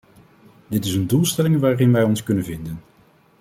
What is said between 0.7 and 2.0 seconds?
is een doelstelling waarin